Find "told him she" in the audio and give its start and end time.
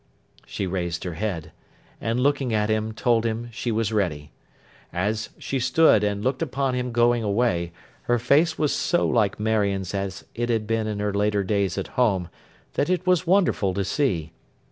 2.91-3.71